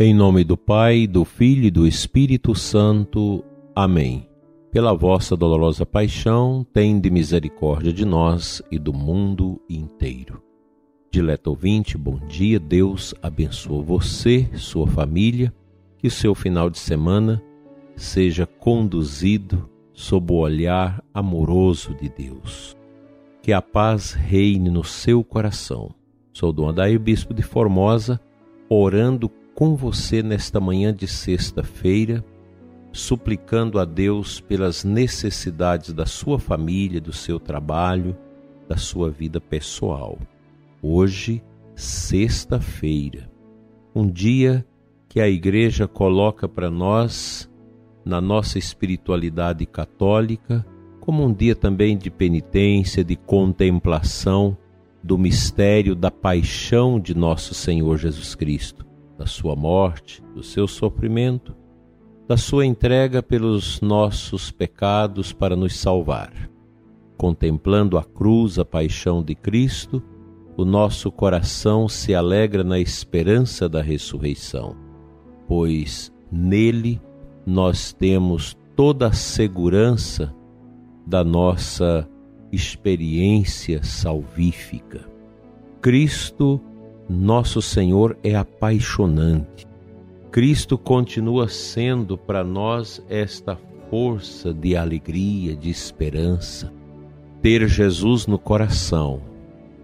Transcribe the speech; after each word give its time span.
Em 0.00 0.14
nome 0.14 0.44
do 0.44 0.56
Pai, 0.56 1.08
do 1.08 1.24
Filho 1.24 1.64
e 1.64 1.72
do 1.72 1.84
Espírito 1.84 2.54
Santo. 2.54 3.44
Amém. 3.74 4.28
Pela 4.70 4.94
vossa 4.94 5.36
dolorosa 5.36 5.84
paixão, 5.84 6.64
tende 6.72 7.10
misericórdia 7.10 7.92
de 7.92 8.04
nós 8.04 8.62
e 8.70 8.78
do 8.78 8.92
mundo 8.92 9.60
inteiro. 9.68 10.40
Dileto 11.10 11.50
ouvinte, 11.50 11.98
bom 11.98 12.16
dia. 12.28 12.60
Deus 12.60 13.12
abençoe 13.20 13.82
você, 13.82 14.48
sua 14.54 14.86
família, 14.86 15.52
que 15.96 16.08
seu 16.08 16.32
final 16.32 16.70
de 16.70 16.78
semana 16.78 17.42
seja 17.96 18.46
conduzido 18.46 19.68
sob 19.92 20.32
o 20.32 20.36
olhar 20.36 21.02
amoroso 21.12 21.92
de 21.92 22.08
Deus. 22.08 22.76
Que 23.42 23.52
a 23.52 23.60
paz 23.60 24.12
reine 24.12 24.70
no 24.70 24.84
seu 24.84 25.24
coração. 25.24 25.90
Sou 26.32 26.52
Dom 26.52 26.68
Adair, 26.68 27.00
Bispo 27.00 27.34
de 27.34 27.42
Formosa, 27.42 28.20
orando 28.68 29.28
com 29.58 29.74
você 29.74 30.22
nesta 30.22 30.60
manhã 30.60 30.94
de 30.94 31.08
sexta-feira, 31.08 32.24
suplicando 32.92 33.80
a 33.80 33.84
Deus 33.84 34.40
pelas 34.40 34.84
necessidades 34.84 35.92
da 35.92 36.06
sua 36.06 36.38
família, 36.38 37.00
do 37.00 37.12
seu 37.12 37.40
trabalho, 37.40 38.16
da 38.68 38.76
sua 38.76 39.10
vida 39.10 39.40
pessoal. 39.40 40.16
Hoje, 40.80 41.42
sexta-feira, 41.74 43.28
um 43.92 44.08
dia 44.08 44.64
que 45.08 45.20
a 45.20 45.28
Igreja 45.28 45.88
coloca 45.88 46.48
para 46.48 46.70
nós, 46.70 47.50
na 48.04 48.20
nossa 48.20 48.60
espiritualidade 48.60 49.66
católica, 49.66 50.64
como 51.00 51.24
um 51.24 51.34
dia 51.34 51.56
também 51.56 51.98
de 51.98 52.12
penitência, 52.12 53.02
de 53.02 53.16
contemplação 53.16 54.56
do 55.02 55.18
mistério 55.18 55.96
da 55.96 56.12
paixão 56.12 57.00
de 57.00 57.12
nosso 57.12 57.54
Senhor 57.54 57.98
Jesus 57.98 58.36
Cristo 58.36 58.86
da 59.18 59.26
sua 59.26 59.56
morte, 59.56 60.22
do 60.34 60.42
seu 60.42 60.68
sofrimento, 60.68 61.54
da 62.28 62.36
sua 62.36 62.64
entrega 62.64 63.22
pelos 63.22 63.80
nossos 63.80 64.50
pecados 64.50 65.32
para 65.32 65.56
nos 65.56 65.76
salvar. 65.76 66.32
Contemplando 67.16 67.98
a 67.98 68.04
cruz, 68.04 68.58
a 68.58 68.64
paixão 68.64 69.22
de 69.22 69.34
Cristo, 69.34 70.00
o 70.56 70.64
nosso 70.64 71.10
coração 71.10 71.88
se 71.88 72.14
alegra 72.14 72.62
na 72.62 72.78
esperança 72.78 73.68
da 73.68 73.82
ressurreição, 73.82 74.76
pois 75.48 76.12
nele 76.30 77.00
nós 77.44 77.92
temos 77.92 78.56
toda 78.76 79.08
a 79.08 79.12
segurança 79.12 80.32
da 81.06 81.24
nossa 81.24 82.08
experiência 82.52 83.82
salvífica. 83.82 85.08
Cristo 85.80 86.60
nosso 87.08 87.62
Senhor 87.62 88.18
é 88.22 88.34
apaixonante. 88.34 89.66
Cristo 90.30 90.76
continua 90.76 91.48
sendo 91.48 92.18
para 92.18 92.44
nós 92.44 93.02
esta 93.08 93.58
força 93.88 94.52
de 94.52 94.76
alegria, 94.76 95.56
de 95.56 95.70
esperança. 95.70 96.70
Ter 97.40 97.66
Jesus 97.66 98.26
no 98.26 98.38
coração, 98.38 99.22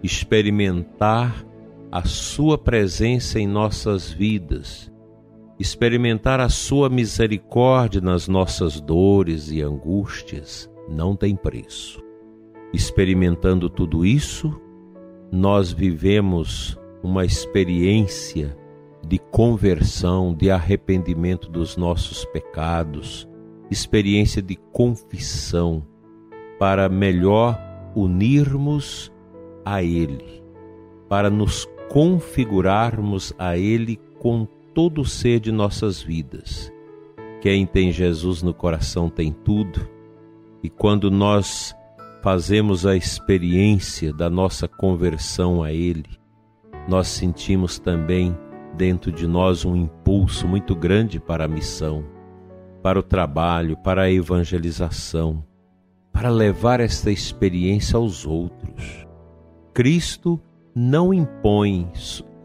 experimentar 0.02 1.44
a 1.90 2.04
Sua 2.04 2.58
presença 2.58 3.40
em 3.40 3.46
nossas 3.46 4.10
vidas, 4.10 4.92
experimentar 5.58 6.40
a 6.40 6.50
Sua 6.50 6.90
misericórdia 6.90 8.02
nas 8.02 8.28
nossas 8.28 8.80
dores 8.80 9.50
e 9.50 9.62
angústias, 9.62 10.70
não 10.88 11.16
tem 11.16 11.34
preço. 11.34 12.02
Experimentando 12.72 13.70
tudo 13.70 14.04
isso, 14.04 14.60
nós 15.32 15.72
vivemos 15.72 16.76
uma 17.04 17.22
experiência 17.22 18.56
de 19.06 19.18
conversão, 19.18 20.34
de 20.34 20.50
arrependimento 20.50 21.50
dos 21.50 21.76
nossos 21.76 22.24
pecados, 22.24 23.28
experiência 23.70 24.40
de 24.40 24.56
confissão, 24.72 25.86
para 26.58 26.88
melhor 26.88 27.60
unirmos 27.94 29.12
a 29.66 29.82
Ele, 29.82 30.42
para 31.06 31.28
nos 31.28 31.68
configurarmos 31.90 33.34
a 33.38 33.58
Ele 33.58 34.00
com 34.18 34.48
todo 34.72 35.02
o 35.02 35.04
ser 35.04 35.40
de 35.40 35.52
nossas 35.52 36.00
vidas. 36.00 36.72
Quem 37.42 37.66
tem 37.66 37.92
Jesus 37.92 38.42
no 38.42 38.54
coração 38.54 39.10
tem 39.10 39.30
tudo, 39.30 39.86
e 40.62 40.70
quando 40.70 41.10
nós 41.10 41.76
fazemos 42.22 42.86
a 42.86 42.96
experiência 42.96 44.10
da 44.10 44.30
nossa 44.30 44.66
conversão 44.66 45.62
a 45.62 45.70
Ele, 45.70 46.23
nós 46.88 47.08
sentimos 47.08 47.78
também 47.78 48.36
dentro 48.76 49.10
de 49.10 49.26
nós 49.26 49.64
um 49.64 49.74
impulso 49.74 50.46
muito 50.46 50.74
grande 50.74 51.18
para 51.18 51.44
a 51.44 51.48
missão, 51.48 52.04
para 52.82 52.98
o 52.98 53.02
trabalho, 53.02 53.76
para 53.76 54.02
a 54.02 54.10
evangelização, 54.10 55.44
para 56.12 56.28
levar 56.28 56.80
esta 56.80 57.10
experiência 57.10 57.96
aos 57.96 58.26
outros. 58.26 59.06
Cristo 59.72 60.40
não 60.74 61.14
impõe 61.14 61.90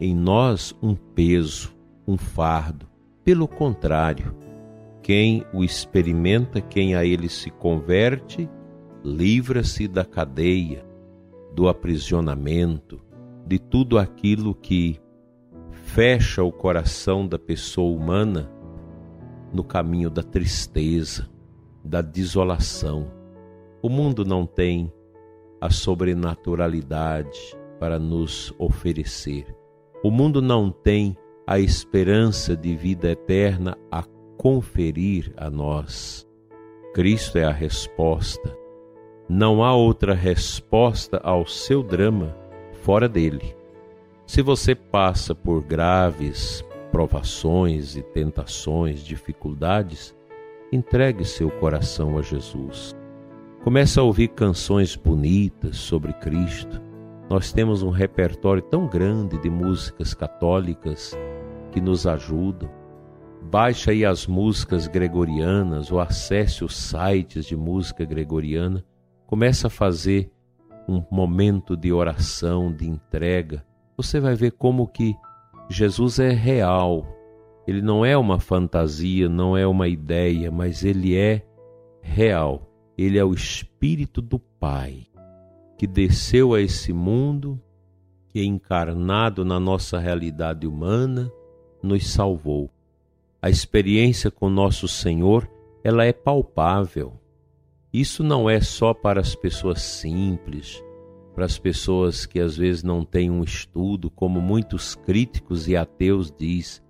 em 0.00 0.14
nós 0.14 0.74
um 0.82 0.94
peso, 0.94 1.74
um 2.06 2.16
fardo. 2.16 2.86
Pelo 3.22 3.46
contrário, 3.46 4.34
quem 5.02 5.44
o 5.52 5.62
experimenta, 5.62 6.60
quem 6.60 6.94
a 6.94 7.04
ele 7.04 7.28
se 7.28 7.50
converte, 7.50 8.48
livra-se 9.04 9.86
da 9.86 10.04
cadeia, 10.04 10.84
do 11.54 11.68
aprisionamento, 11.68 13.00
de 13.50 13.58
tudo 13.58 13.98
aquilo 13.98 14.54
que 14.54 15.00
fecha 15.72 16.40
o 16.40 16.52
coração 16.52 17.26
da 17.26 17.36
pessoa 17.36 17.90
humana 17.98 18.48
no 19.52 19.64
caminho 19.64 20.08
da 20.08 20.22
tristeza, 20.22 21.28
da 21.84 22.00
desolação. 22.00 23.10
O 23.82 23.88
mundo 23.88 24.24
não 24.24 24.46
tem 24.46 24.92
a 25.60 25.68
sobrenaturalidade 25.68 27.58
para 27.80 27.98
nos 27.98 28.54
oferecer. 28.56 29.52
O 30.04 30.12
mundo 30.12 30.40
não 30.40 30.70
tem 30.70 31.16
a 31.44 31.58
esperança 31.58 32.56
de 32.56 32.76
vida 32.76 33.10
eterna 33.10 33.76
a 33.90 34.04
conferir 34.38 35.32
a 35.36 35.50
nós. 35.50 36.24
Cristo 36.94 37.36
é 37.36 37.46
a 37.46 37.50
resposta. 37.50 38.56
Não 39.28 39.64
há 39.64 39.74
outra 39.74 40.14
resposta 40.14 41.20
ao 41.24 41.44
seu 41.48 41.82
drama 41.82 42.38
fora 42.80 43.08
dele. 43.08 43.54
Se 44.26 44.42
você 44.42 44.74
passa 44.74 45.34
por 45.34 45.62
graves 45.62 46.64
provações 46.90 47.96
e 47.96 48.02
tentações, 48.02 49.04
dificuldades, 49.04 50.14
entregue 50.72 51.24
seu 51.24 51.50
coração 51.50 52.18
a 52.18 52.22
Jesus. 52.22 52.94
Comece 53.62 53.98
a 53.98 54.02
ouvir 54.02 54.28
canções 54.28 54.96
bonitas 54.96 55.76
sobre 55.76 56.12
Cristo. 56.14 56.80
Nós 57.28 57.52
temos 57.52 57.82
um 57.82 57.90
repertório 57.90 58.62
tão 58.62 58.86
grande 58.86 59.38
de 59.38 59.50
músicas 59.50 60.14
católicas 60.14 61.16
que 61.70 61.80
nos 61.80 62.06
ajudam. 62.06 62.70
Baixe 63.42 63.90
aí 63.90 64.04
as 64.04 64.26
músicas 64.26 64.88
gregorianas 64.88 65.92
ou 65.92 66.00
acesse 66.00 66.64
os 66.64 66.76
sites 66.76 67.46
de 67.46 67.56
música 67.56 68.04
gregoriana. 68.04 68.84
Comece 69.26 69.66
a 69.66 69.70
fazer 69.70 70.30
um 70.90 71.04
momento 71.10 71.76
de 71.76 71.92
oração, 71.92 72.72
de 72.72 72.88
entrega, 72.88 73.64
você 73.96 74.18
vai 74.18 74.34
ver 74.34 74.52
como 74.52 74.88
que 74.88 75.14
Jesus 75.68 76.18
é 76.18 76.30
real. 76.30 77.06
Ele 77.66 77.80
não 77.80 78.04
é 78.04 78.16
uma 78.16 78.40
fantasia, 78.40 79.28
não 79.28 79.56
é 79.56 79.66
uma 79.66 79.86
ideia, 79.86 80.50
mas 80.50 80.84
ele 80.84 81.16
é 81.16 81.44
real. 82.02 82.68
Ele 82.98 83.18
é 83.18 83.24
o 83.24 83.32
Espírito 83.32 84.20
do 84.20 84.38
Pai 84.38 85.06
que 85.80 85.86
desceu 85.86 86.52
a 86.52 86.60
esse 86.60 86.92
mundo, 86.92 87.58
que 88.28 88.40
é 88.40 88.44
encarnado 88.44 89.46
na 89.46 89.58
nossa 89.58 89.98
realidade 89.98 90.66
humana, 90.66 91.32
nos 91.82 92.06
salvou. 92.06 92.68
A 93.40 93.48
experiência 93.48 94.30
com 94.30 94.50
nosso 94.50 94.86
Senhor, 94.86 95.50
ela 95.82 96.04
é 96.04 96.12
palpável. 96.12 97.14
Isso 97.92 98.22
não 98.22 98.48
é 98.48 98.60
só 98.60 98.94
para 98.94 99.20
as 99.20 99.34
pessoas 99.34 99.82
simples, 99.82 100.82
para 101.34 101.44
as 101.44 101.58
pessoas 101.58 102.24
que 102.24 102.38
às 102.38 102.56
vezes 102.56 102.82
não 102.84 103.04
têm 103.04 103.30
um 103.30 103.42
estudo, 103.42 104.10
como 104.10 104.40
muitos 104.40 104.94
críticos 104.94 105.66
e 105.66 105.76
ateus 105.76 106.30
diz, 106.30 106.82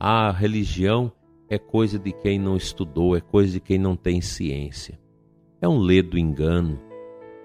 a 0.00 0.30
religião 0.30 1.12
é 1.48 1.58
coisa 1.58 1.98
de 1.98 2.12
quem 2.12 2.38
não 2.38 2.56
estudou, 2.56 3.16
é 3.16 3.20
coisa 3.20 3.54
de 3.54 3.60
quem 3.60 3.78
não 3.78 3.94
tem 3.94 4.20
ciência. 4.20 4.98
É 5.60 5.68
um 5.68 5.78
ledo 5.78 6.18
engano. 6.18 6.80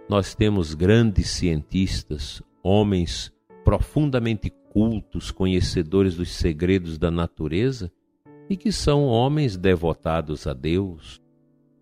Nós 0.10 0.34
temos 0.34 0.74
grandes 0.74 1.30
cientistas, 1.30 2.42
homens 2.64 3.32
profundamente 3.64 4.50
cultos, 4.72 5.32
conhecedores 5.32 6.16
dos 6.16 6.32
segredos 6.32 6.98
da 6.98 7.12
natureza 7.12 7.92
e 8.50 8.58
que 8.58 8.72
são 8.72 9.06
homens 9.06 9.56
devotados 9.56 10.48
a 10.48 10.54
Deus, 10.54 11.22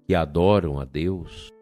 que 0.09 0.15
adoram 0.15 0.79
a 0.79 0.85
Deus. 0.85 1.53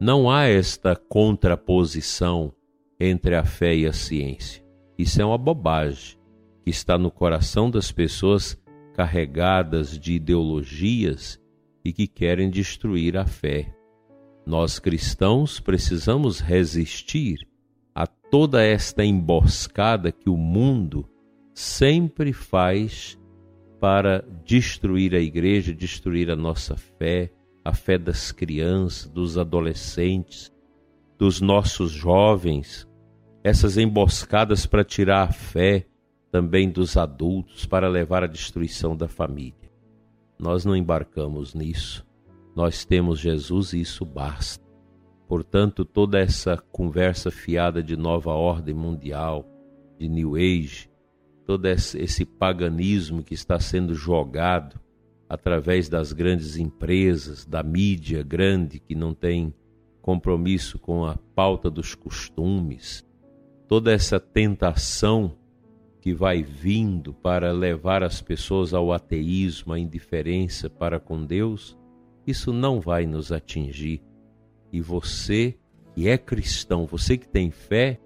Não 0.00 0.30
há 0.30 0.44
esta 0.44 0.94
contraposição 0.94 2.54
entre 3.00 3.34
a 3.34 3.44
fé 3.44 3.74
e 3.74 3.84
a 3.84 3.92
ciência. 3.92 4.64
Isso 4.96 5.20
é 5.20 5.24
uma 5.24 5.36
bobagem 5.36 6.16
que 6.62 6.70
está 6.70 6.96
no 6.96 7.10
coração 7.10 7.68
das 7.68 7.90
pessoas 7.90 8.56
carregadas 8.94 9.98
de 9.98 10.12
ideologias 10.12 11.40
e 11.84 11.92
que 11.92 12.06
querem 12.06 12.48
destruir 12.48 13.16
a 13.16 13.26
fé. 13.26 13.74
Nós 14.46 14.78
cristãos 14.78 15.58
precisamos 15.58 16.38
resistir 16.38 17.38
a 17.92 18.06
toda 18.06 18.62
esta 18.62 19.04
emboscada 19.04 20.12
que 20.12 20.30
o 20.30 20.36
mundo 20.36 21.10
sempre 21.52 22.32
faz 22.32 23.18
para 23.80 24.24
destruir 24.44 25.12
a 25.12 25.18
igreja, 25.18 25.74
destruir 25.74 26.30
a 26.30 26.36
nossa 26.36 26.76
fé, 26.76 27.32
a 27.64 27.72
fé 27.74 27.98
das 27.98 28.32
crianças, 28.32 29.08
dos 29.08 29.36
adolescentes, 29.36 30.52
dos 31.18 31.40
nossos 31.40 31.90
jovens, 31.90 32.88
essas 33.44 33.76
emboscadas 33.76 34.66
para 34.66 34.84
tirar 34.84 35.28
a 35.28 35.32
fé 35.32 35.86
também 36.30 36.70
dos 36.70 36.96
adultos, 36.96 37.66
para 37.66 37.88
levar 37.88 38.24
à 38.24 38.26
destruição 38.26 38.96
da 38.96 39.08
família. 39.08 39.70
Nós 40.38 40.64
não 40.64 40.74
embarcamos 40.74 41.54
nisso. 41.54 42.06
Nós 42.54 42.84
temos 42.84 43.18
Jesus 43.18 43.72
e 43.72 43.80
isso 43.80 44.04
basta. 44.04 44.64
Portanto, 45.28 45.84
toda 45.84 46.18
essa 46.18 46.56
conversa 46.56 47.30
fiada 47.30 47.82
de 47.82 47.96
nova 47.96 48.32
ordem 48.32 48.74
mundial, 48.74 49.46
de 49.98 50.08
New 50.08 50.34
Age, 50.34 50.90
todo 51.44 51.66
esse 51.66 52.24
paganismo 52.24 53.22
que 53.22 53.34
está 53.34 53.60
sendo 53.60 53.94
jogado 53.94 54.80
através 55.30 55.88
das 55.88 56.12
grandes 56.12 56.56
empresas, 56.56 57.46
da 57.46 57.62
mídia 57.62 58.20
grande 58.20 58.80
que 58.80 58.96
não 58.96 59.14
tem 59.14 59.54
compromisso 60.02 60.76
com 60.76 61.04
a 61.04 61.16
pauta 61.36 61.70
dos 61.70 61.94
costumes, 61.94 63.06
toda 63.68 63.92
essa 63.92 64.18
tentação 64.18 65.36
que 66.00 66.12
vai 66.12 66.42
vindo 66.42 67.14
para 67.14 67.52
levar 67.52 68.02
as 68.02 68.20
pessoas 68.20 68.74
ao 68.74 68.92
ateísmo, 68.92 69.72
à 69.72 69.78
indiferença 69.78 70.68
para 70.68 70.98
com 70.98 71.24
Deus, 71.24 71.78
isso 72.26 72.52
não 72.52 72.80
vai 72.80 73.06
nos 73.06 73.30
atingir. 73.30 74.02
E 74.72 74.80
você 74.80 75.56
que 75.94 76.08
é 76.08 76.18
cristão, 76.18 76.86
você 76.86 77.16
que 77.16 77.28
tem 77.28 77.52
fé, 77.52 78.00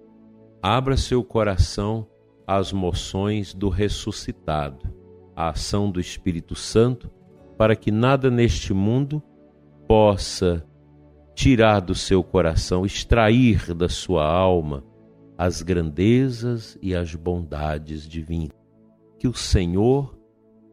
abra 0.61 0.95
seu 0.95 1.23
coração 1.23 2.07
às 2.45 2.71
moções 2.71 3.51
do 3.51 3.69
ressuscitado, 3.69 4.93
à 5.35 5.49
ação 5.49 5.91
do 5.91 5.99
Espírito 5.99 6.55
Santo 6.55 7.09
para 7.57 7.75
que 7.75 7.91
nada 7.91 8.29
neste 8.29 8.73
mundo 8.73 9.21
possa 9.87 10.65
tirar 11.33 11.81
do 11.81 11.93
seu 11.93 12.23
coração, 12.23 12.85
extrair 12.85 13.73
da 13.73 13.89
sua 13.89 14.25
alma 14.25 14.83
as 15.37 15.61
grandezas 15.61 16.77
e 16.81 16.95
as 16.95 17.13
bondades 17.13 18.07
divinas. 18.07 18.55
Que 19.19 19.27
o 19.27 19.33
Senhor 19.33 20.17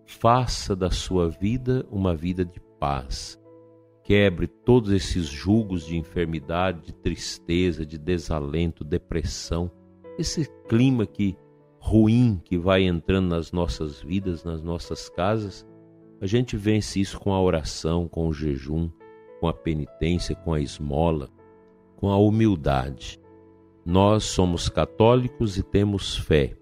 faça 0.06 0.76
da 0.76 0.90
sua 0.90 1.28
vida 1.28 1.84
uma 1.90 2.14
vida 2.14 2.44
de 2.44 2.60
paz. 2.78 3.40
Quebre 4.04 4.46
todos 4.46 4.90
esses 4.90 5.26
julgos 5.26 5.86
de 5.86 5.96
enfermidade, 5.96 6.86
de 6.86 6.92
tristeza, 6.92 7.86
de 7.86 7.98
desalento, 7.98 8.84
depressão, 8.84 9.70
esse 10.18 10.48
clima 10.68 11.06
que 11.06 11.36
ruim 11.84 12.40
que 12.44 12.56
vai 12.56 12.84
entrando 12.84 13.30
nas 13.30 13.50
nossas 13.50 14.00
vidas, 14.00 14.44
nas 14.44 14.62
nossas 14.62 15.08
casas 15.08 15.66
a 16.22 16.26
gente 16.26 16.56
vence 16.56 17.00
isso 17.00 17.18
com 17.18 17.32
a 17.32 17.42
oração, 17.42 18.06
com 18.06 18.28
o 18.28 18.32
jejum, 18.32 18.88
com 19.40 19.48
a 19.48 19.52
penitência, 19.52 20.36
com 20.36 20.54
a 20.54 20.60
esmola, 20.60 21.28
com 21.96 22.10
a 22.10 22.16
humildade. 22.16 23.20
Nós 23.84 24.22
somos 24.22 24.68
católicos 24.68 25.58
e 25.58 25.64
temos 25.64 26.16
fé 26.16 26.56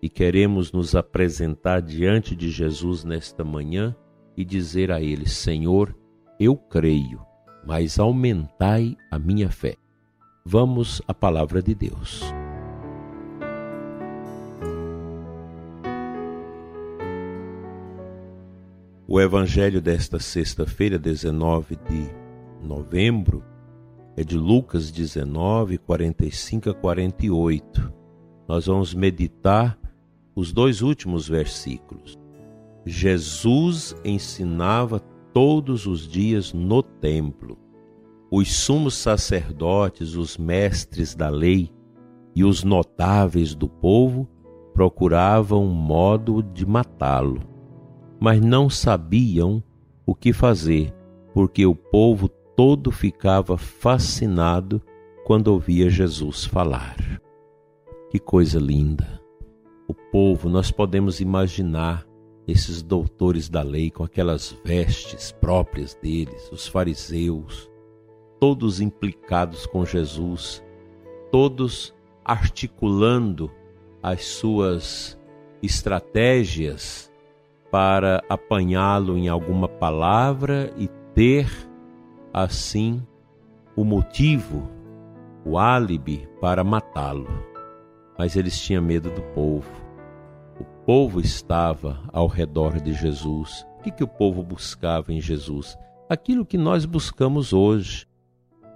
e 0.00 0.08
queremos 0.08 0.70
nos 0.70 0.94
apresentar 0.94 1.82
diante 1.82 2.36
de 2.36 2.48
Jesus 2.48 3.02
nesta 3.02 3.42
manhã 3.42 3.96
e 4.36 4.44
dizer 4.44 4.92
a 4.92 5.02
Ele: 5.02 5.28
Senhor, 5.28 5.92
eu 6.38 6.56
creio, 6.56 7.20
mas 7.66 7.98
aumentai 7.98 8.96
a 9.10 9.18
minha 9.18 9.50
fé. 9.50 9.74
Vamos 10.46 11.02
à 11.08 11.12
palavra 11.12 11.60
de 11.60 11.74
Deus. 11.74 12.22
O 19.14 19.20
evangelho 19.20 19.78
desta 19.78 20.18
sexta-feira, 20.18 20.98
19 20.98 21.76
de 21.76 22.08
novembro, 22.66 23.44
é 24.16 24.24
de 24.24 24.38
Lucas 24.38 24.90
19, 24.90 25.76
45 25.76 26.70
a 26.70 26.74
48. 26.74 27.92
Nós 28.48 28.64
vamos 28.64 28.94
meditar 28.94 29.78
os 30.34 30.50
dois 30.50 30.80
últimos 30.80 31.28
versículos. 31.28 32.18
Jesus 32.86 33.94
ensinava 34.02 34.98
todos 34.98 35.84
os 35.84 36.08
dias 36.08 36.54
no 36.54 36.82
templo. 36.82 37.58
Os 38.30 38.50
sumos 38.50 38.94
sacerdotes, 38.94 40.14
os 40.14 40.38
mestres 40.38 41.14
da 41.14 41.28
lei 41.28 41.70
e 42.34 42.44
os 42.44 42.64
notáveis 42.64 43.54
do 43.54 43.68
povo 43.68 44.26
procuravam 44.72 45.66
um 45.66 45.74
modo 45.74 46.42
de 46.42 46.64
matá-lo 46.64 47.51
mas 48.22 48.40
não 48.40 48.70
sabiam 48.70 49.60
o 50.06 50.14
que 50.14 50.32
fazer, 50.32 50.94
porque 51.34 51.66
o 51.66 51.74
povo 51.74 52.28
todo 52.28 52.92
ficava 52.92 53.58
fascinado 53.58 54.80
quando 55.24 55.48
ouvia 55.48 55.90
Jesus 55.90 56.44
falar. 56.44 57.20
Que 58.12 58.20
coisa 58.20 58.60
linda! 58.60 59.20
O 59.88 59.92
povo, 59.92 60.48
nós 60.48 60.70
podemos 60.70 61.18
imaginar 61.18 62.06
esses 62.46 62.80
doutores 62.80 63.48
da 63.48 63.64
lei 63.64 63.90
com 63.90 64.04
aquelas 64.04 64.56
vestes 64.64 65.32
próprias 65.32 65.92
deles, 66.00 66.48
os 66.52 66.68
fariseus, 66.68 67.68
todos 68.38 68.80
implicados 68.80 69.66
com 69.66 69.84
Jesus, 69.84 70.62
todos 71.32 71.92
articulando 72.24 73.50
as 74.00 74.24
suas 74.24 75.18
estratégias 75.60 77.11
para 77.72 78.22
apanhá-lo 78.28 79.16
em 79.16 79.28
alguma 79.28 79.66
palavra 79.66 80.70
e 80.76 80.88
ter, 81.14 81.50
assim, 82.30 83.02
o 83.74 83.82
motivo, 83.82 84.70
o 85.42 85.56
álibi 85.56 86.28
para 86.38 86.62
matá-lo. 86.62 87.26
Mas 88.18 88.36
eles 88.36 88.60
tinham 88.60 88.82
medo 88.82 89.10
do 89.10 89.22
povo. 89.34 89.70
O 90.60 90.64
povo 90.84 91.18
estava 91.18 91.98
ao 92.12 92.26
redor 92.26 92.78
de 92.78 92.92
Jesus. 92.92 93.66
O 93.78 93.82
que, 93.82 93.90
que 93.90 94.04
o 94.04 94.08
povo 94.08 94.42
buscava 94.42 95.10
em 95.10 95.20
Jesus? 95.20 95.78
Aquilo 96.10 96.44
que 96.44 96.58
nós 96.58 96.84
buscamos 96.84 97.54
hoje: 97.54 98.06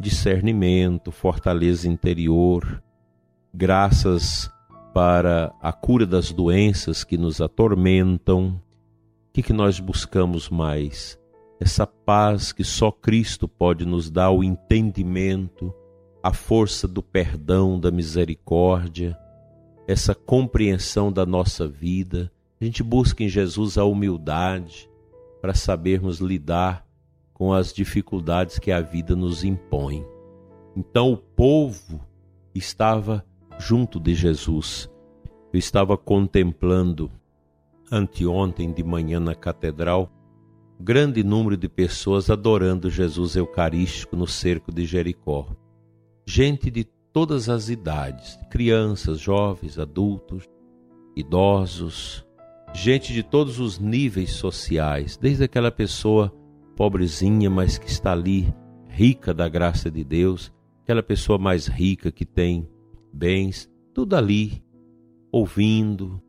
discernimento, 0.00 1.12
fortaleza 1.12 1.86
interior, 1.86 2.82
graças 3.52 4.50
para 4.94 5.52
a 5.60 5.70
cura 5.70 6.06
das 6.06 6.32
doenças 6.32 7.04
que 7.04 7.18
nos 7.18 7.42
atormentam, 7.42 8.58
que, 9.36 9.42
que 9.42 9.52
nós 9.52 9.78
buscamos 9.78 10.48
mais? 10.48 11.20
Essa 11.60 11.86
paz 11.86 12.52
que 12.52 12.64
só 12.64 12.90
Cristo 12.90 13.46
pode 13.46 13.84
nos 13.84 14.10
dar, 14.10 14.30
o 14.30 14.42
entendimento, 14.42 15.74
a 16.22 16.32
força 16.32 16.88
do 16.88 17.02
perdão, 17.02 17.78
da 17.78 17.90
misericórdia, 17.90 19.14
essa 19.86 20.14
compreensão 20.14 21.12
da 21.12 21.26
nossa 21.26 21.68
vida. 21.68 22.32
A 22.58 22.64
gente 22.64 22.82
busca 22.82 23.22
em 23.22 23.28
Jesus 23.28 23.76
a 23.76 23.84
humildade 23.84 24.88
para 25.42 25.52
sabermos 25.52 26.18
lidar 26.18 26.86
com 27.34 27.52
as 27.52 27.74
dificuldades 27.74 28.58
que 28.58 28.72
a 28.72 28.80
vida 28.80 29.14
nos 29.14 29.44
impõe. 29.44 30.02
Então 30.74 31.12
o 31.12 31.16
povo 31.18 32.00
estava 32.54 33.22
junto 33.58 34.00
de 34.00 34.14
Jesus. 34.14 34.90
Eu 35.52 35.58
estava 35.58 35.94
contemplando 35.98 37.12
anteontem 37.90 38.72
de 38.72 38.82
manhã 38.82 39.20
na 39.20 39.34
catedral, 39.34 40.10
grande 40.78 41.22
número 41.22 41.56
de 41.56 41.68
pessoas 41.68 42.30
adorando 42.30 42.90
Jesus 42.90 43.36
Eucarístico 43.36 44.16
no 44.16 44.26
cerco 44.26 44.72
de 44.72 44.84
Jericó. 44.84 45.46
Gente 46.26 46.70
de 46.70 46.84
todas 47.12 47.48
as 47.48 47.68
idades, 47.68 48.38
crianças, 48.50 49.18
jovens, 49.20 49.78
adultos, 49.78 50.44
idosos, 51.14 52.26
gente 52.74 53.12
de 53.12 53.22
todos 53.22 53.58
os 53.58 53.78
níveis 53.78 54.32
sociais, 54.32 55.16
desde 55.16 55.44
aquela 55.44 55.70
pessoa 55.70 56.32
pobrezinha, 56.76 57.48
mas 57.48 57.78
que 57.78 57.88
está 57.88 58.12
ali, 58.12 58.52
rica 58.88 59.32
da 59.32 59.48
graça 59.48 59.90
de 59.90 60.04
Deus, 60.04 60.52
aquela 60.82 61.02
pessoa 61.02 61.38
mais 61.38 61.66
rica 61.66 62.12
que 62.12 62.26
tem 62.26 62.68
bens, 63.12 63.70
tudo 63.94 64.14
ali, 64.14 64.62
ouvindo, 65.32 66.22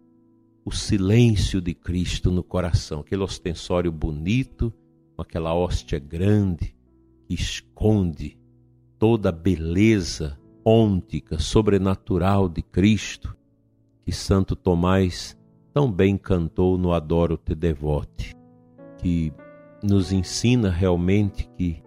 o 0.68 0.72
silêncio 0.72 1.62
de 1.62 1.74
Cristo 1.74 2.30
no 2.30 2.44
coração, 2.44 3.00
aquele 3.00 3.24
ostensório 3.24 3.90
bonito, 3.90 4.74
com 5.16 5.22
aquela 5.22 5.56
hóstia 5.56 5.98
grande 5.98 6.76
que 7.26 7.34
esconde 7.34 8.38
toda 9.00 9.30
a 9.30 9.32
beleza 9.32 10.38
ôntica, 10.66 11.40
sobrenatural 11.40 12.50
de 12.50 12.62
Cristo, 12.62 13.34
que 14.04 14.12
Santo 14.12 14.58
Tomás 14.58 15.38
tão 15.74 15.90
bem 15.90 16.18
cantou 16.18 16.78
no 16.78 16.92
Adoro 16.92 17.38
Te 17.38 17.56
Devote, 17.56 18.36
que 18.98 19.32
nos 19.82 20.12
ensina 20.12 20.70
realmente 20.70 21.50
que 21.56 21.82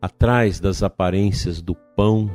atrás 0.00 0.60
das 0.60 0.84
aparências 0.84 1.60
do 1.60 1.74
pão 1.74 2.30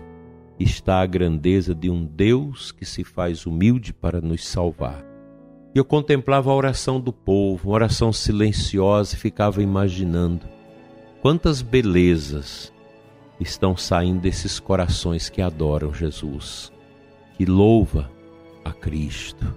está 0.60 1.00
a 1.00 1.06
grandeza 1.06 1.74
de 1.74 1.90
um 1.90 2.06
Deus 2.06 2.70
que 2.70 2.84
se 2.84 3.06
faz 3.06 3.46
humilde 3.46 3.94
para 3.94 4.20
nos 4.20 4.46
salvar. 4.46 5.09
E 5.74 5.78
eu 5.78 5.86
contemplava 5.86 6.50
a 6.50 6.56
oração 6.56 7.00
do 7.00 7.14
povo, 7.14 7.70
uma 7.70 7.76
oração 7.76 8.12
silenciosa, 8.12 9.16
e 9.16 9.20
ficava 9.20 9.62
imaginando 9.62 10.48
quantas 11.22 11.62
belezas 11.62 12.74
estão 13.40 13.78
saindo 13.78 14.22
desses 14.22 14.60
corações 14.60 15.30
que 15.30 15.42
adoram 15.42 15.94
Jesus, 15.94 16.72
que 17.38 17.46
louva 17.46 18.10
a 18.66 18.72
Cristo. 18.72 19.54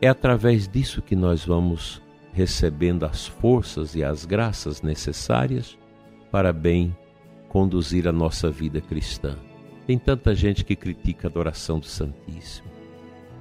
É 0.00 0.08
através 0.08 0.66
disso 0.66 1.02
que 1.02 1.14
nós 1.14 1.44
vamos 1.44 2.00
recebendo 2.32 3.04
as 3.04 3.26
forças 3.26 3.94
e 3.94 4.02
as 4.02 4.24
graças 4.24 4.80
necessárias 4.80 5.78
para 6.30 6.52
bem 6.52 6.96
conduzir 7.48 8.08
a 8.08 8.12
nossa 8.12 8.50
vida 8.50 8.80
cristã. 8.80 9.36
Tem 9.86 9.98
tanta 9.98 10.34
gente 10.34 10.64
que 10.64 10.74
critica 10.74 11.26
a 11.26 11.30
adoração 11.30 11.78
do 11.78 11.86
Santíssimo. 11.86 12.81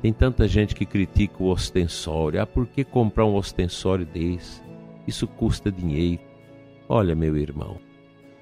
Tem 0.01 0.12
tanta 0.12 0.48
gente 0.48 0.74
que 0.74 0.86
critica 0.86 1.43
o 1.43 1.50
ostensório. 1.50 2.41
Ah, 2.41 2.46
por 2.46 2.65
que 2.65 2.84
comprar 2.84 3.25
um 3.25 3.36
ostensório 3.36 4.05
desse? 4.05 4.62
Isso 5.08 5.27
custa 5.27 5.72
dinheiro. 5.72 6.22
Olha, 6.89 7.15
meu 7.15 7.38
irmão, 7.38 7.77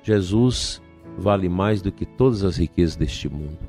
Jesus 0.02 0.82
vale 1.18 1.50
mais 1.50 1.82
do 1.82 1.92
que 1.92 2.06
todas 2.06 2.44
as 2.46 2.56
riquezas 2.56 2.96
deste 2.96 3.28
mundo. 3.28 3.60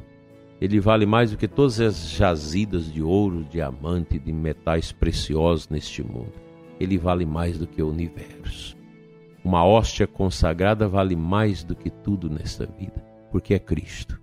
Ele 0.60 0.78
vale 0.78 1.04
mais 1.04 1.32
do 1.32 1.36
que 1.36 1.48
todas 1.48 1.80
as 1.80 2.10
jazidas 2.10 2.92
de 2.92 3.02
ouro, 3.02 3.44
diamante, 3.50 4.18
de 4.18 4.32
metais 4.32 4.92
preciosos 4.92 5.68
neste 5.68 6.02
mundo. 6.02 6.34
Ele 6.78 6.96
vale 6.96 7.26
mais 7.26 7.58
do 7.58 7.66
que 7.66 7.82
o 7.82 7.90
universo. 7.90 8.76
Uma 9.42 9.64
hóstia 9.64 10.06
consagrada 10.06 10.86
vale 10.86 11.16
mais 11.16 11.64
do 11.64 11.74
que 11.74 11.90
tudo 11.90 12.30
nesta 12.30 12.66
vida, 12.66 13.04
porque 13.32 13.54
é 13.54 13.58
Cristo. 13.58 14.20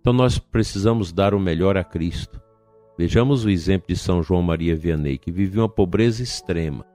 Então 0.00 0.12
nós 0.12 0.38
precisamos 0.38 1.12
dar 1.12 1.34
o 1.34 1.40
melhor 1.40 1.76
a 1.76 1.84
Cristo 1.84 2.43
Vejamos 2.96 3.44
o 3.44 3.50
exemplo 3.50 3.88
de 3.88 3.96
São 3.96 4.22
João 4.22 4.40
Maria 4.40 4.76
Vianney, 4.76 5.18
que 5.18 5.32
vivia 5.32 5.62
uma 5.62 5.68
pobreza 5.68 6.22
extrema, 6.22 6.86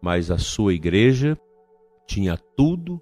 mas 0.00 0.30
a 0.30 0.36
sua 0.36 0.74
igreja 0.74 1.38
tinha 2.06 2.36
tudo 2.36 3.00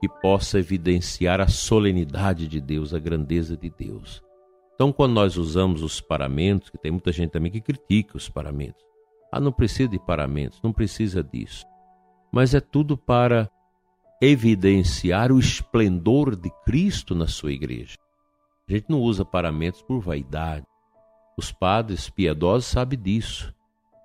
que 0.00 0.08
possa 0.08 0.58
evidenciar 0.58 1.40
a 1.40 1.48
solenidade 1.48 2.46
de 2.46 2.60
Deus, 2.60 2.92
a 2.92 2.98
grandeza 2.98 3.56
de 3.56 3.70
Deus. 3.70 4.22
Então, 4.74 4.92
quando 4.92 5.14
nós 5.14 5.36
usamos 5.36 5.82
os 5.82 6.00
paramentos, 6.00 6.70
que 6.70 6.78
tem 6.78 6.92
muita 6.92 7.10
gente 7.10 7.30
também 7.30 7.50
que 7.50 7.60
critica 7.60 8.16
os 8.16 8.28
paramentos. 8.28 8.84
Ah, 9.32 9.40
não 9.40 9.50
precisa 9.50 9.88
de 9.88 9.98
paramentos, 9.98 10.60
não 10.62 10.72
precisa 10.72 11.22
disso. 11.22 11.64
Mas 12.32 12.54
é 12.54 12.60
tudo 12.60 12.96
para 12.96 13.50
evidenciar 14.20 15.32
o 15.32 15.38
esplendor 15.38 16.36
de 16.36 16.50
Cristo 16.64 17.14
na 17.14 17.26
sua 17.26 17.52
igreja. 17.52 17.96
A 18.68 18.72
gente 18.72 18.86
não 18.88 19.00
usa 19.00 19.24
paramentos 19.24 19.82
por 19.82 20.00
vaidade, 20.00 20.66
os 21.38 21.52
padres 21.52 22.10
piedosos 22.10 22.68
sabem 22.68 22.98
disso, 22.98 23.54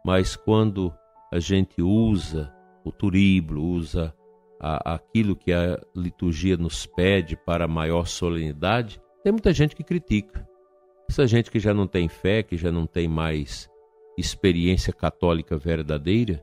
mas 0.06 0.36
quando 0.36 0.94
a 1.32 1.40
gente 1.40 1.82
usa 1.82 2.54
o 2.86 2.92
turíbulo, 2.92 3.64
usa 3.64 4.14
a, 4.60 4.94
aquilo 4.94 5.36
que 5.36 5.52
a 5.52 5.82
liturgia 5.96 6.56
nos 6.56 6.86
pede 6.86 7.36
para 7.36 7.68
maior 7.68 8.06
solenidade, 8.06 9.02
tem 9.24 9.32
muita 9.32 9.52
gente 9.52 9.76
que 9.76 9.84
critica. 9.84 10.48
Essa 11.10 11.26
gente 11.26 11.50
que 11.50 11.60
já 11.60 11.74
não 11.74 11.88
tem 11.88 12.08
fé, 12.08 12.44
que 12.44 12.56
já 12.56 12.72
não 12.72 12.86
tem 12.86 13.08
mais 13.08 13.68
experiência 14.16 14.94
católica 14.94 15.58
verdadeira, 15.58 16.40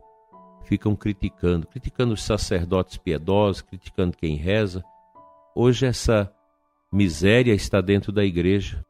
ficam 0.65 0.97
criticando, 0.97 1.69
criticando 1.69 2.15
os 2.15 2.23
sacerdotes 2.25 2.97
piedosos, 2.97 3.63
criticando 3.63 4.17
quem 4.17 4.35
reza. 4.35 4.83
Hoje 5.55 5.87
essa 5.87 6.35
miséria 6.93 7.55
está 7.55 7.81
dentro 7.81 8.11
da 8.11 8.25
igreja 8.25 8.85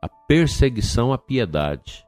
a 0.00 0.08
perseguição 0.08 1.12
à 1.12 1.18
piedade. 1.18 2.04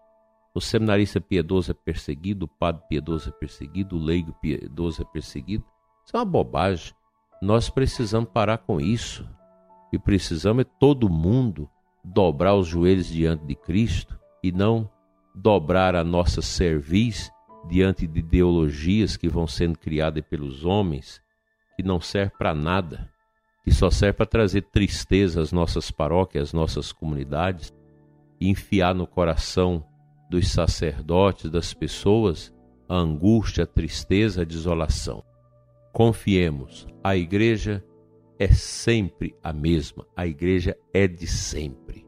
O 0.55 0.61
seminarista 0.61 1.21
piedoso 1.21 1.71
é 1.71 1.75
perseguido, 1.75 2.47
o 2.47 2.49
padre 2.49 2.83
piedoso 2.89 3.29
é 3.29 3.33
perseguido, 3.33 3.97
o 3.97 4.03
leigo 4.03 4.33
piedoso 4.41 5.03
é 5.03 5.05
perseguido. 5.05 5.65
Isso 6.05 6.17
é 6.17 6.19
uma 6.19 6.25
bobagem. 6.25 6.95
Nós 7.41 7.71
precisamos 7.71 8.31
parar 8.31 8.59
com 8.59 8.81
isso. 8.81 9.29
E 9.93 9.99
precisamos 9.99 10.63
é 10.63 10.69
todo 10.79 11.09
mundo 11.09 11.69
dobrar 12.05 12.55
os 12.55 12.67
joelhos 12.67 13.07
diante 13.07 13.45
de 13.45 13.55
Cristo 13.55 14.19
e 14.43 14.53
não 14.53 14.91
dobrar 15.35 15.95
a 15.95 16.05
nossa 16.05 16.43
cerviz 16.43 17.31
diante 17.69 18.07
de 18.07 18.21
ideologias 18.21 19.17
que 19.17 19.29
vão 19.29 19.47
sendo 19.47 19.79
criadas 19.79 20.25
pelos 20.29 20.65
homens, 20.65 21.23
que 21.77 21.83
não 21.83 22.01
servem 22.01 22.37
para 22.37 22.55
nada, 22.55 23.13
que 23.65 23.71
só 23.71 23.91
servem 23.91 24.17
para 24.17 24.27
trazer 24.27 24.63
tristeza 24.63 25.41
às 25.41 25.53
nossas 25.53 25.91
paróquias, 25.91 26.49
às 26.49 26.53
nossas 26.53 26.93
comunidades, 26.93 27.73
enfiar 28.41 28.95
no 28.95 29.07
coração 29.07 29.85
dos 30.31 30.49
sacerdotes, 30.49 31.51
das 31.51 31.73
pessoas, 31.73 32.55
a 32.89 32.97
angústia, 32.97 33.65
a 33.65 33.67
tristeza, 33.67 34.43
a 34.43 34.45
desolação. 34.45 35.25
Confiemos, 35.93 36.87
a 37.03 37.17
igreja 37.17 37.85
é 38.39 38.49
sempre 38.49 39.35
a 39.43 39.53
mesma, 39.53 40.07
a 40.17 40.27
igreja 40.27 40.77
é 40.95 41.09
de 41.09 41.27
sempre. 41.27 42.07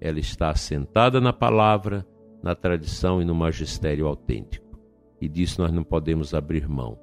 Ela 0.00 0.18
está 0.18 0.50
assentada 0.50 1.20
na 1.20 1.32
palavra, 1.32 2.06
na 2.42 2.54
tradição 2.54 3.22
e 3.22 3.24
no 3.24 3.34
magistério 3.34 4.06
autêntico. 4.06 4.78
E 5.20 5.28
disso 5.28 5.62
nós 5.62 5.72
não 5.72 5.84
podemos 5.84 6.34
abrir 6.34 6.68
mão. 6.68 6.98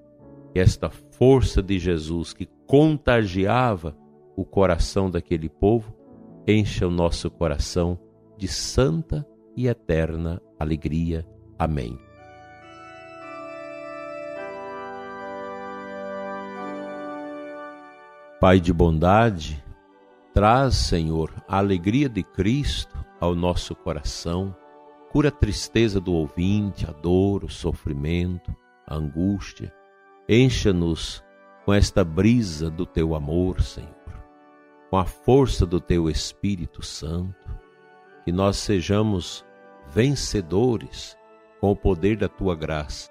esta 0.53 0.89
força 0.89 1.61
de 1.61 1.77
Jesus 1.77 2.33
que 2.33 2.49
contagiava 2.67 3.95
o 4.35 4.43
coração 4.43 5.09
daquele 5.09 5.47
povo, 5.47 5.95
encha 6.47 6.87
o 6.87 6.91
nosso 6.91 7.29
coração 7.29 7.99
de 8.39 8.47
santa 8.47 9.27
e 9.53 9.67
eterna 9.67 10.41
alegria. 10.57 11.27
Amém. 11.59 11.99
Pai 18.39 18.61
de 18.61 18.71
bondade, 18.71 19.61
traz, 20.33 20.75
Senhor, 20.75 21.33
a 21.45 21.57
alegria 21.57 22.07
de 22.07 22.23
Cristo 22.23 22.97
ao 23.19 23.35
nosso 23.35 23.75
coração, 23.75 24.55
cura 25.11 25.27
a 25.27 25.31
tristeza 25.31 25.99
do 25.99 26.13
ouvinte, 26.13 26.89
a 26.89 26.93
dor, 26.93 27.43
o 27.43 27.49
sofrimento, 27.49 28.55
a 28.87 28.95
angústia. 28.95 29.73
Encha-nos 30.29 31.21
com 31.65 31.73
esta 31.73 32.05
brisa 32.05 32.69
do 32.69 32.85
teu 32.85 33.13
amor, 33.13 33.59
Senhor, 33.59 33.89
com 34.89 34.95
a 34.95 35.03
força 35.03 35.65
do 35.65 35.81
teu 35.81 36.09
Espírito 36.09 36.81
Santo 36.81 37.59
que 38.29 38.31
nós 38.31 38.57
sejamos 38.57 39.43
vencedores 39.91 41.17
com 41.59 41.71
o 41.71 41.75
poder 41.75 42.15
da 42.15 42.29
tua 42.29 42.55
graça. 42.55 43.09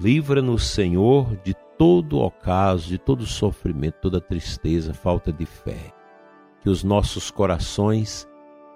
Livra-nos, 0.00 0.70
Senhor, 0.70 1.36
de 1.44 1.52
todo 1.76 2.18
ocaso, 2.18 2.88
de 2.88 2.96
todo 2.96 3.26
sofrimento, 3.26 3.98
toda 4.00 4.22
tristeza, 4.22 4.94
falta 4.94 5.30
de 5.30 5.44
fé. 5.44 5.92
Que 6.62 6.70
os 6.70 6.82
nossos 6.82 7.30
corações 7.30 8.26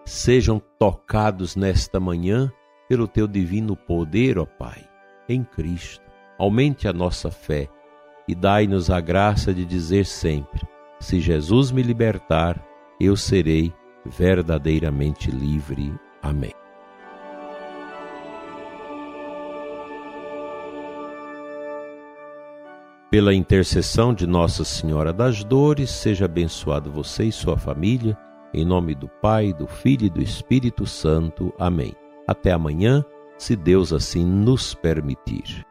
sejam 0.04 0.60
tocados 0.78 1.56
nesta 1.56 1.98
manhã 1.98 2.52
pelo 2.86 3.08
teu 3.08 3.26
divino 3.26 3.74
poder, 3.74 4.38
ó 4.38 4.44
Pai, 4.44 4.86
em 5.26 5.42
Cristo. 5.42 6.04
Aumente 6.38 6.86
a 6.86 6.92
nossa 6.92 7.30
fé 7.30 7.66
e 8.28 8.34
dai-nos 8.34 8.90
a 8.90 9.00
graça 9.00 9.54
de 9.54 9.64
dizer 9.64 10.04
sempre: 10.04 10.60
se 11.00 11.18
Jesus 11.18 11.72
me 11.72 11.82
libertar, 11.82 12.62
eu 13.00 13.16
serei 13.16 13.72
verdadeiramente 14.04 15.30
livre. 15.30 15.94
Amém. 16.22 16.52
Pela 23.10 23.34
intercessão 23.34 24.14
de 24.14 24.26
Nossa 24.26 24.64
Senhora 24.64 25.12
das 25.12 25.44
Dores, 25.44 25.90
seja 25.90 26.24
abençoado 26.24 26.90
você 26.90 27.24
e 27.24 27.32
sua 27.32 27.58
família, 27.58 28.16
em 28.54 28.64
nome 28.64 28.94
do 28.94 29.06
Pai, 29.06 29.52
do 29.52 29.66
Filho 29.66 30.06
e 30.06 30.10
do 30.10 30.22
Espírito 30.22 30.86
Santo. 30.86 31.52
Amém. 31.58 31.94
Até 32.26 32.52
amanhã, 32.52 33.04
se 33.36 33.54
Deus 33.54 33.92
assim 33.92 34.24
nos 34.24 34.74
permitir. 34.74 35.66